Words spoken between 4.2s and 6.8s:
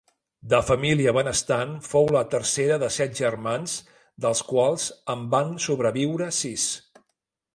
dels quals en van sobreviure sis.